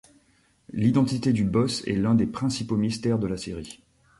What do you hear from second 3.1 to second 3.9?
de la série.